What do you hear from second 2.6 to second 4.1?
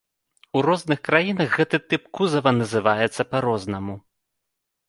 называецца па-рознаму.